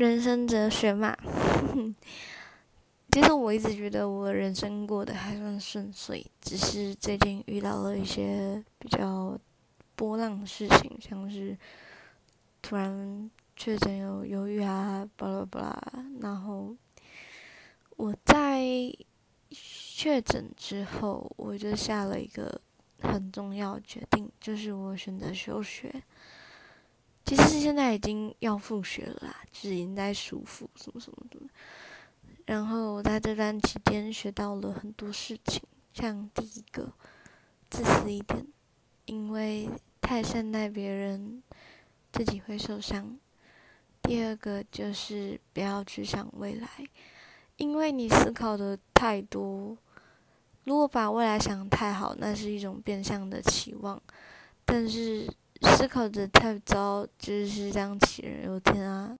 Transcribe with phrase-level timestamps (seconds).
[0.00, 1.14] 人生哲学嘛。
[3.10, 9.38] 其实我一直觉得我人生过得还算顺遂，只是最近遇到了一些比较
[9.94, 11.54] 波浪的事情，像是
[12.62, 16.04] 突然确诊有忧郁啊，巴拉巴拉。
[16.22, 16.74] 然后
[17.98, 18.62] 我在
[19.50, 22.58] 确诊之后，我就下了一个
[23.02, 26.02] 很重要决定，就是我选择休学。
[27.24, 31.38] 其实是现在已经要复学了啦，就是已经在舒服什么什么的。
[32.46, 36.92] 然后我在这段期间学到了很多事情，像第一个，
[37.70, 38.44] 自私一点，
[39.04, 39.68] 因为
[40.00, 41.42] 太善待别人，
[42.12, 43.16] 自己会受伤。
[44.02, 46.68] 第二个就是不要去想未来，
[47.58, 49.76] 因为你思考的太多，
[50.64, 54.02] 如果把未来想太好，那是一种变相的期望，
[54.64, 59.08] 但是思考的太糟，就是这样杞人忧天啊。